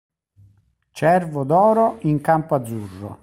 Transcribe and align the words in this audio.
Cervo 0.91 1.43
d'oro 1.43 1.97
in 2.01 2.19
campo 2.21 2.55
azzurro. 2.55 3.19